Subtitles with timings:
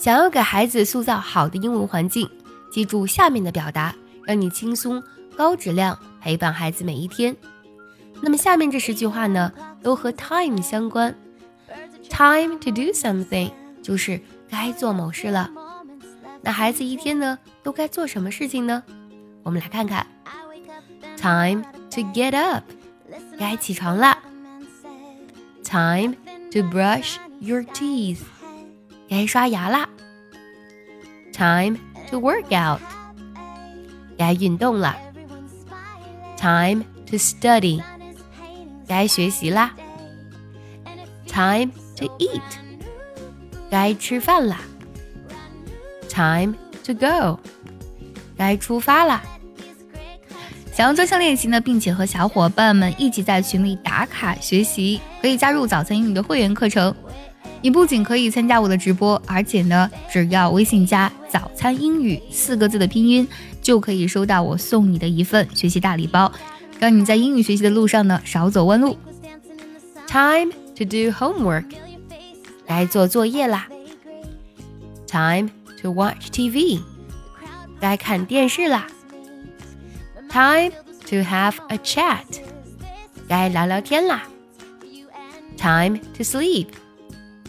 [0.00, 2.26] 想要给孩子塑造好的英文环境，
[2.72, 5.02] 记住下面的表达，让你轻松、
[5.36, 7.36] 高质量陪伴孩子每一天。
[8.22, 9.52] 那么下面这十句话呢，
[9.82, 11.14] 都和 time 相关。
[12.08, 13.50] Time to do something
[13.82, 14.18] 就是
[14.48, 15.50] 该做某事了。
[16.40, 18.82] 那孩子一天呢，都该做什么事情呢？
[19.42, 20.06] 我们来看看。
[21.18, 22.64] Time to get up，
[23.38, 24.16] 该起床了。
[25.62, 26.14] Time
[26.52, 28.20] to brush your teeth，
[29.10, 29.88] 该刷牙啦。
[31.32, 31.76] Time
[32.08, 32.80] to work out，
[34.16, 34.96] 该运动了。
[36.36, 37.82] Time to study，
[38.86, 39.74] 该学习啦。
[41.26, 42.40] Time to eat，
[43.68, 44.60] 该吃饭啦。
[46.08, 47.40] Time to go，
[48.36, 49.24] 该出发啦。
[50.72, 56.94] 想要专项练习呢，并且和小伙伴们一起在群里打卡学习，可以加入早餐英语的会员课程。
[57.62, 63.26] 你不仅可以参加我的直播，而且呢，只要微信加“早餐英语”四个字的拼音，
[63.60, 66.32] 就可以收到我送你的一份学习大礼包，
[66.78, 68.96] 让你在英语学习的路上呢少走弯路。
[70.06, 71.66] Time to do homework，
[72.66, 73.68] 该做作业啦。
[75.06, 75.50] Time
[75.82, 76.80] to watch TV，
[77.78, 78.86] 该看电视啦。
[80.30, 80.70] Time
[81.08, 82.24] to have a chat，
[83.28, 84.22] 该聊聊天啦。
[85.58, 86.68] Time to sleep，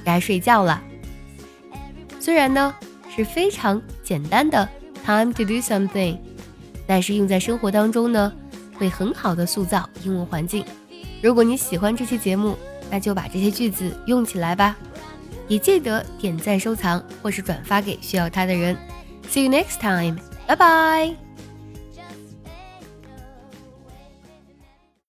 [0.03, 0.81] 该睡觉了。
[2.19, 2.73] 虽然呢
[3.15, 4.67] 是非常简单的
[5.05, 6.17] time to do something，
[6.85, 8.31] 但是用在生活当中呢，
[8.77, 10.65] 会很好的塑造英文环境。
[11.21, 12.57] 如果你喜欢这期节目，
[12.89, 14.75] 那就把这些句子用起来吧。
[15.47, 18.77] 也记得点赞、收藏或是转发给需要它的人。
[19.29, 21.30] See you next time，拜拜。